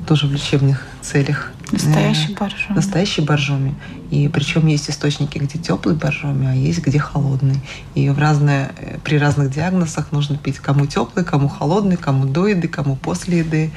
[0.06, 1.52] Тоже в лечебных целях.
[1.72, 2.76] Настоящий э, боржоми.
[2.76, 3.74] Настоящий боржоми.
[4.10, 7.60] И причем есть источники, где теплый боржоми, а есть где холодный.
[7.94, 12.46] И в разные, э, при разных диагнозах нужно пить кому теплый, кому холодный, кому до
[12.46, 13.70] еды, кому после еды.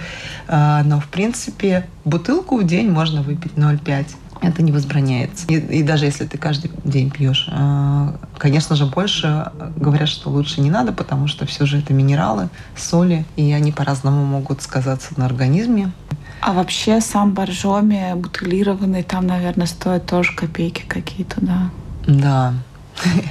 [0.47, 4.05] Но в принципе бутылку в день можно выпить 0,5
[4.41, 5.45] это не возбраняется.
[5.47, 10.61] И, и даже если ты каждый день пьешь, а, конечно же, больше говорят, что лучше
[10.61, 15.25] не надо, потому что все же это минералы, соли, и они по-разному могут сказаться на
[15.25, 15.91] организме.
[16.41, 21.69] А вообще сам боржоми бутылированный, там, наверное, стоит тоже копейки какие-то, да?
[22.07, 22.53] Да,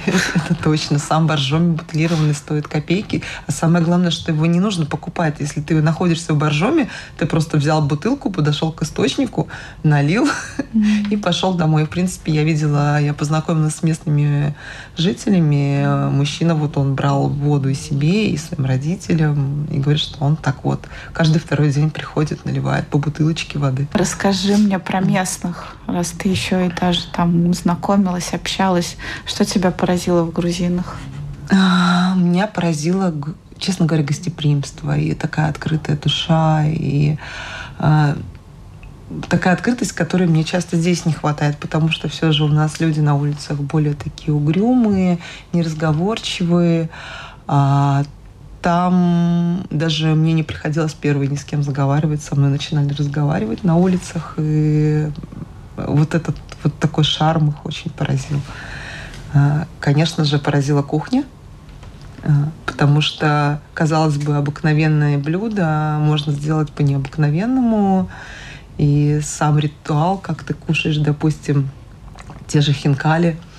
[0.05, 0.99] Это точно.
[0.99, 3.21] Сам боржоми бутылированный стоит копейки.
[3.47, 5.35] А самое главное, что его не нужно покупать.
[5.39, 9.47] Если ты находишься в боржоме, ты просто взял бутылку, подошел к источнику,
[9.83, 10.27] налил
[11.09, 11.85] и пошел домой.
[11.85, 14.55] В принципе, я видела, я познакомилась с местными
[14.97, 16.09] жителями.
[16.09, 20.63] Мужчина, вот он брал воду и себе, и своим родителям, и говорит, что он так
[20.63, 23.87] вот каждый второй день приходит, наливает по бутылочке воды.
[23.93, 28.97] Расскажи мне про местных, раз ты еще и даже там знакомилась, общалась.
[29.25, 30.97] Что тебе тебя поразило в грузинах?
[31.51, 33.13] А, меня поразило,
[33.57, 37.17] честно говоря, гостеприимство и такая открытая душа, и
[37.77, 38.17] а,
[39.29, 43.01] такая открытость, которой мне часто здесь не хватает, потому что все же у нас люди
[43.01, 45.19] на улицах более такие угрюмые,
[45.53, 46.89] неразговорчивые.
[47.47, 48.03] А
[48.63, 53.75] там даже мне не приходилось первой ни с кем заговаривать, со мной начинали разговаривать на
[53.75, 55.07] улицах, и
[55.77, 58.39] вот этот вот такой шарм их очень поразил.
[59.33, 61.23] А, конечно же, поразила кухня,
[62.23, 68.09] а, потому что, казалось бы, обыкновенное блюдо можно сделать по необыкновенному.
[68.77, 71.69] И сам ритуал, как ты кушаешь, допустим,
[72.47, 73.37] те же хинкали–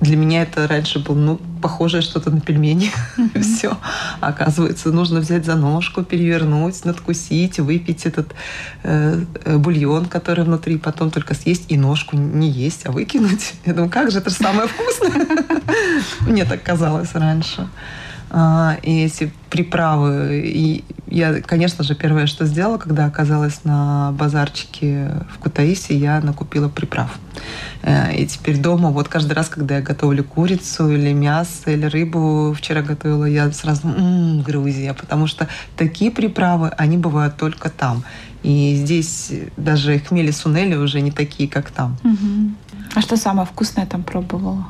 [0.00, 2.90] для меня это раньше было, ну, похожее что-то на пельмени.
[3.16, 3.40] Mm-hmm.
[3.56, 3.78] Все.
[4.20, 8.34] Оказывается, нужно взять за ножку, перевернуть, надкусить, выпить этот
[8.82, 13.54] э, э, бульон, который внутри, потом только съесть и ножку не есть, а выкинуть.
[13.64, 15.26] Я думаю, как же, это же самое вкусное.
[16.20, 17.68] Мне так казалось раньше.
[18.30, 20.42] А, и эти приправы.
[20.44, 26.68] И я, конечно же, первое, что сделала, когда оказалась на базарчике в Кутаиси, я накупила
[26.68, 27.18] приправ.
[27.82, 32.52] Э, и теперь дома, вот каждый раз, когда я готовлю курицу или мясо, или рыбу,
[32.52, 38.02] вчера готовила, я сразу м-м, Грузия, потому что такие приправы, они бывают только там.
[38.42, 41.96] И здесь даже хмели сунели уже не такие, как там.
[42.04, 42.50] Угу.
[42.94, 44.66] А что самое вкусное там пробовала?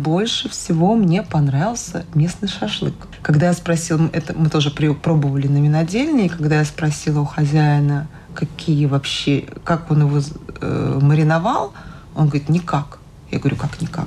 [0.00, 2.94] Больше всего мне понравился местный шашлык.
[3.22, 8.08] Когда я спросила, это мы тоже пробовали на винодельне, и когда я спросила у хозяина,
[8.34, 10.20] какие вообще, как он его
[10.60, 11.72] э, мариновал,
[12.14, 12.98] он говорит, никак.
[13.30, 14.06] Я говорю, как никак?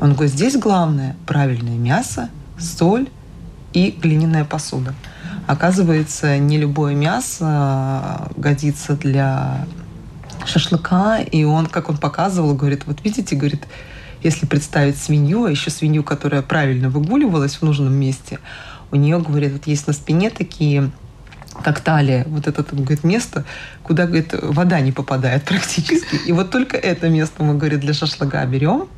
[0.00, 3.08] Он говорит, здесь главное правильное мясо, соль
[3.72, 4.94] и глиняная посуда.
[5.46, 9.66] Оказывается, не любое мясо годится для
[10.46, 13.66] шашлыка, и он, как он показывал, говорит, вот видите, говорит,
[14.22, 18.38] если представить свинью, а еще свинью, которая правильно выгуливалась в нужном месте,
[18.90, 20.90] у нее, говорит, вот есть на спине такие
[21.62, 23.44] как талия, вот это, говорит, место,
[23.82, 26.16] куда, говорит, вода не попадает практически.
[26.26, 28.88] И вот только это место мы, говорит, для шашлыка берем,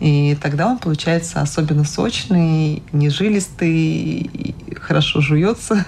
[0.00, 5.86] и тогда он получается особенно сочный, нежилистый, хорошо жуется.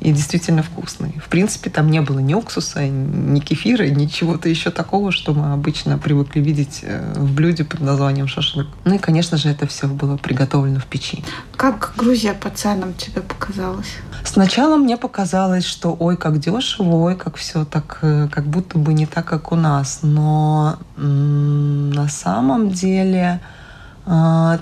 [0.00, 1.14] И действительно вкусный.
[1.24, 5.52] В принципе, там не было ни уксуса, ни кефира, ни чего-то еще такого, что мы
[5.52, 8.66] обычно привыкли видеть э, в блюде под названием шашлык.
[8.84, 11.22] Ну и, конечно же, это все было приготовлено в печи.
[11.56, 13.88] Как Грузия по ценам тебе показалась?
[14.24, 18.94] Сначала мне показалось, что ой, как дешево, ой, как все так, э, как будто бы
[18.94, 20.00] не так, как у нас.
[20.02, 23.40] Но м- на самом деле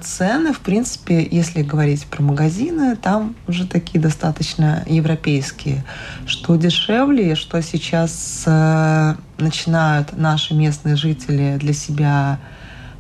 [0.03, 5.85] цены, в принципе, если говорить про магазины, там уже такие достаточно европейские.
[6.27, 12.41] Что дешевле, что сейчас э, начинают наши местные жители для себя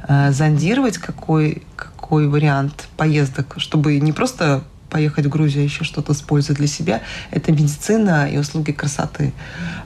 [0.08, 6.12] э, зондировать, какой, какой вариант поездок, чтобы не просто поехать в Грузию, а еще что-то
[6.12, 9.34] использовать для себя, это медицина и услуги красоты.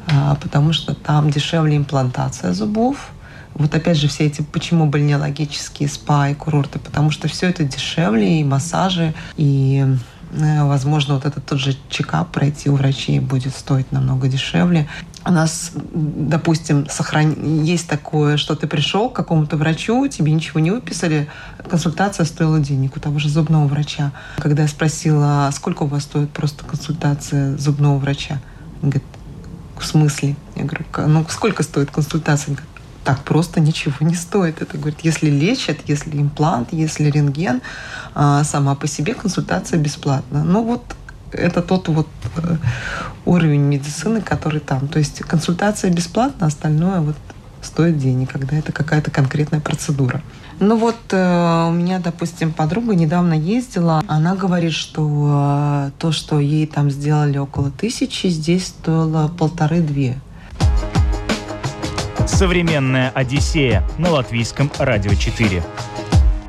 [0.07, 3.11] А, потому что там дешевле имплантация зубов,
[3.55, 8.41] вот опять же все эти, почему бальнеологические спа и курорты, потому что все это дешевле,
[8.41, 9.85] и массажи, и
[10.33, 14.89] э, возможно, вот этот тот же чекап пройти у врачей будет стоить намного дешевле.
[15.25, 17.63] У нас, допустим, сохран...
[17.63, 21.29] есть такое, что ты пришел к какому-то врачу, тебе ничего не выписали,
[21.69, 24.13] консультация стоила денег у того же зубного врача.
[24.39, 28.41] Когда я спросила, «А сколько у вас стоит просто консультация зубного врача,
[28.83, 29.05] он говорит,
[29.79, 30.37] в смысле?
[30.57, 32.51] Я говорю, ну сколько стоит консультация?
[32.51, 32.72] Он говорит,
[33.05, 34.63] так просто ничего не стоит.
[34.63, 37.63] Это говорит, если лечат, если имплант, если рентген,
[38.15, 40.45] а, сама по себе консультация бесплатна.
[40.45, 40.83] Ну вот
[41.33, 42.57] это тот вот э,
[43.25, 44.89] уровень медицины, который там.
[44.89, 47.17] То есть консультация бесплатна, остальное вот
[47.63, 50.23] стоит денег, когда это какая-то конкретная процедура.
[50.61, 56.39] Ну вот э, у меня, допустим, подруга недавно ездила, она говорит, что э, то, что
[56.39, 60.21] ей там сделали около тысячи, здесь стоило полторы-две.
[62.27, 65.63] Современная Одиссея на латвийском радио 4.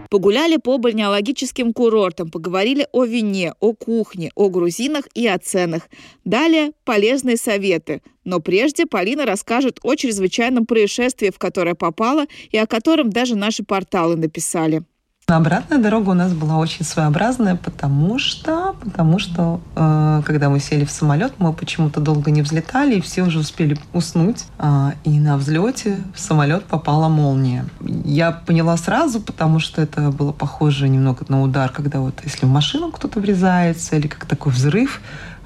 [0.10, 5.90] Погуляли по бальнеологическим курортам, поговорили о вине, о кухне, о грузинах и о ценах.
[6.24, 8.04] Далее полезные советы.
[8.24, 13.64] Но прежде Полина расскажет о чрезвычайном происшествии, в которое попала и о котором даже наши
[13.64, 14.84] порталы написали.
[15.28, 20.84] Обратная дорога у нас была очень своеобразная, потому что, потому что э, когда мы сели
[20.84, 24.44] в самолет, мы почему-то долго не взлетали, и все уже успели уснуть.
[24.60, 27.66] Э, и на взлете в самолет попала молния.
[28.04, 32.50] Я поняла сразу, потому что это было похоже немного на удар, когда вот если в
[32.50, 35.00] машину кто-то врезается, или как такой взрыв,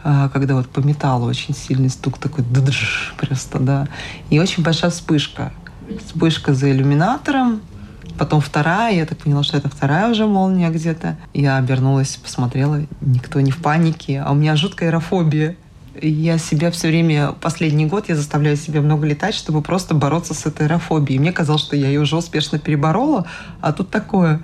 [0.03, 2.43] э, когда вот по металлу очень сильный стук такой
[3.15, 3.87] просто, да.
[4.31, 5.53] И очень большая вспышка.
[6.03, 7.61] Вспышка за иллюминатором,
[8.17, 11.17] Потом вторая, я так поняла, что это вторая уже молния где-то.
[11.33, 15.55] Я обернулась, посмотрела, никто не в панике, а у меня жуткая аэрофобия.
[16.01, 20.45] Я себя все время, последний год я заставляю себя много летать, чтобы просто бороться с
[20.45, 21.19] этой аэрофобией.
[21.19, 23.25] Мне казалось, что я ее уже успешно переборола,
[23.61, 24.41] а тут такое.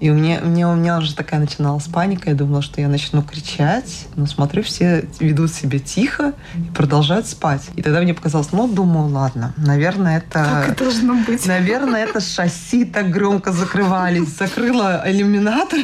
[0.00, 2.30] И у меня, у меня, у меня уже такая начиналась паника.
[2.30, 4.06] Я думала, что я начну кричать.
[4.16, 7.62] Но смотрю, все ведут себя тихо и продолжают спать.
[7.76, 10.44] И тогда мне показалось, ну, думаю, ладно, наверное, это...
[10.44, 11.46] Так и должно быть.
[11.46, 14.36] Наверное, это шасси так громко закрывались.
[14.36, 15.80] Закрыла иллюминатор.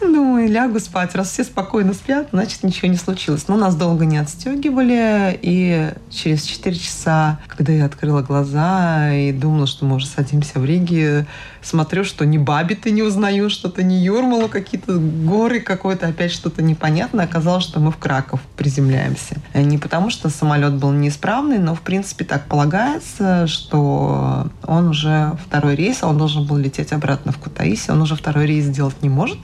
[0.00, 1.14] Думаю, лягу спать.
[1.14, 3.48] Раз все спокойно спят, значит, ничего не случилось.
[3.48, 5.38] Но нас долго не отстегивали.
[5.42, 10.64] И через 4 часа, когда я открыла глаза и думала, что мы уже садимся в
[10.64, 11.26] Риге,
[11.62, 17.24] смотрю, что ни Баби-то не узнаю, что-то не Юрмалу, какие-то горы, какое-то опять что-то непонятное.
[17.24, 19.36] Оказалось, что мы в Краков приземляемся.
[19.52, 25.74] Не потому, что самолет был неисправный, но, в принципе, так полагается, что он уже второй
[25.74, 27.90] рейс, а он должен был лететь обратно в Кутаиси.
[27.90, 29.38] Он уже второй рейс сделать не может.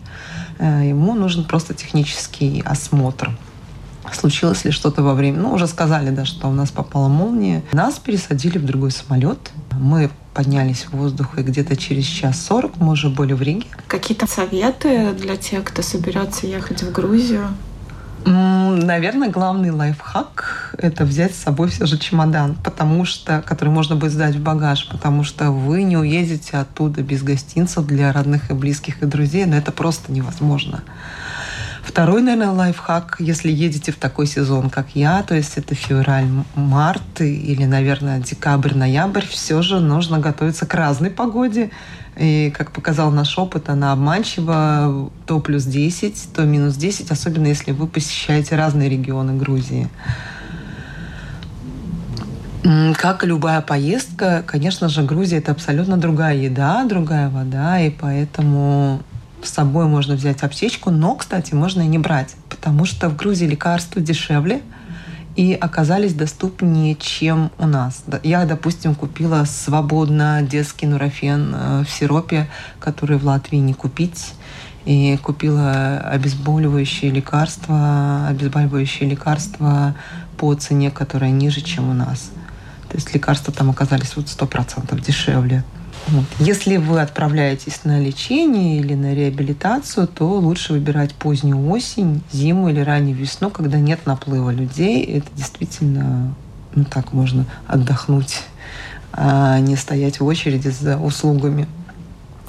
[0.59, 3.31] Э, ему нужен просто технический осмотр
[4.13, 5.41] случилось ли что-то во время...
[5.41, 7.63] Ну, уже сказали, да, что у нас попала молния.
[7.73, 9.39] Нас пересадили в другой самолет.
[9.73, 13.67] Мы поднялись в воздух, и где-то через час сорок мы уже были в Риге.
[13.87, 17.49] Какие-то советы для тех, кто соберется ехать в Грузию?
[18.27, 24.13] Наверное, главный лайфхак– это взять с собой все же чемодан, потому что, который можно будет
[24.13, 29.03] сдать в багаж, потому что вы не уедете оттуда без гостинцев для родных и близких
[29.03, 30.83] и друзей, но это просто невозможно.
[31.83, 37.21] Второй, наверное, лайфхак, если едете в такой сезон, как я, то есть это февраль, март
[37.21, 41.71] или, наверное, декабрь, ноябрь, все же нужно готовиться к разной погоде.
[42.17, 45.11] И, как показал наш опыт, она обманчива.
[45.27, 49.89] То плюс 10, то минус 10, особенно если вы посещаете разные регионы Грузии.
[52.97, 59.03] Как и любая поездка, конечно же, Грузия– это абсолютно другая еда, другая вода, и поэтому
[59.43, 63.45] с собой можно взять аптечку, но, кстати, можно и не брать, потому что в Грузии
[63.45, 64.63] лекарства дешевле
[65.37, 68.05] и оказались доступнее, чем у нас.
[68.23, 74.35] Я, допустим, купила свободно детский нурофен э, в сиропе, который в Латвии не купить.
[74.85, 79.95] и купила обезболивающие лекарства, обезболивающие лекарства
[80.37, 82.31] по цене, которая ниже, чем у нас.
[82.91, 85.65] То есть лекарства там оказались вот сто процентов дешевле.
[86.09, 86.25] Вот.
[86.39, 92.81] Если вы отправляетесь на лечение или на реабилитацию, то лучше выбирать позднюю осень, зиму или
[92.81, 95.03] раннюю весну, когда нет наплыва людей.
[95.03, 96.35] Это действительно,
[96.75, 98.43] ну так можно отдохнуть,
[99.13, 101.67] а не стоять в очереди за услугами.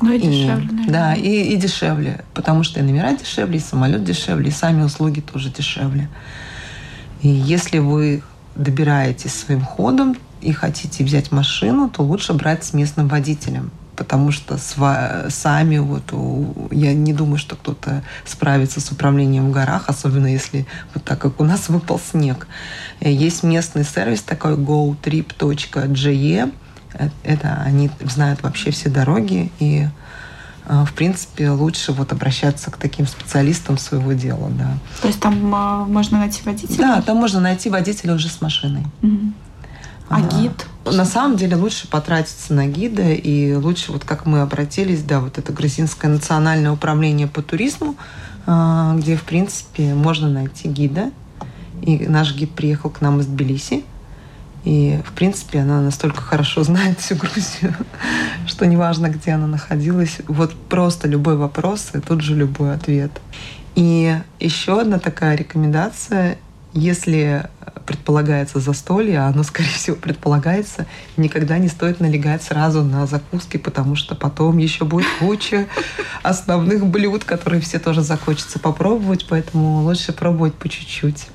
[0.02, 0.90] Ну и дешевле, наверное.
[0.90, 5.22] Да, и, и дешевле, потому что и номера дешевле, и самолет дешевле, и сами услуги
[5.22, 6.10] тоже дешевле.
[7.22, 8.22] И если вы
[8.56, 14.58] добираетесь своим ходом и хотите взять машину, то лучше брать с местным водителем, потому что
[15.30, 16.14] сами вот
[16.72, 21.40] я не думаю, что кто-то справится с управлением в горах, особенно если вот так как
[21.40, 22.48] у нас выпал снег.
[23.00, 26.52] Есть местный сервис такой gotrip.ge,
[27.24, 29.88] это они знают вообще все дороги и
[30.68, 34.78] а, в принципе, лучше вот обращаться к таким специалистам своего дела, да.
[35.02, 36.78] То есть там а, можно найти водителя?
[36.78, 38.84] Да, там можно найти водителя уже с машиной.
[39.04, 39.34] Угу.
[40.10, 40.66] А, а гид?
[40.86, 45.38] На самом деле лучше потратиться на гида, и лучше, вот как мы обратились, да, вот
[45.38, 47.96] это Грузинское национальное управление по туризму,
[48.46, 51.12] где, в принципе, можно найти гида.
[51.82, 53.84] И наш гид приехал к нам из Тбилиси,
[54.66, 57.76] и, в принципе, она настолько хорошо знает всю Грузию,
[58.48, 63.12] что неважно, где она находилась, вот просто любой вопрос и тут же любой ответ.
[63.76, 66.38] И еще одна такая рекомендация,
[66.76, 67.50] если
[67.86, 70.86] предполагается застолье, а оно, скорее всего, предполагается,
[71.18, 75.68] никогда не стоит налегать сразу на закуски, потому что потом еще будет куча
[76.24, 81.30] основных блюд, которые все тоже захочется попробовать, поэтому лучше пробовать по чуть-чуть.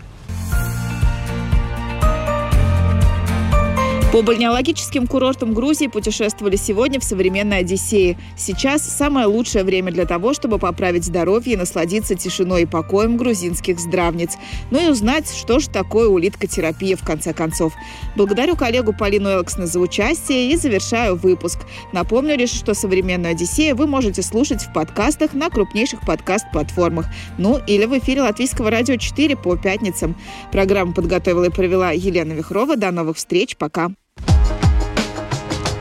[4.12, 8.18] По бальнеологическим курортам Грузии путешествовали сегодня в современной Одиссее.
[8.36, 13.78] Сейчас самое лучшее время для того, чтобы поправить здоровье и насладиться тишиной и покоем грузинских
[13.78, 14.32] здравниц.
[14.72, 17.72] Ну и узнать, что же такое улиткотерапия в конце концов.
[18.16, 21.60] Благодарю коллегу Полину Элксна за участие и завершаю выпуск.
[21.92, 27.06] Напомню лишь, что современную Одиссею вы можете слушать в подкастах на крупнейших подкаст-платформах.
[27.38, 30.16] Ну или в эфире Латвийского радио 4 по пятницам.
[30.50, 32.74] Программу подготовила и провела Елена Вихрова.
[32.76, 33.56] До новых встреч.
[33.56, 33.92] Пока.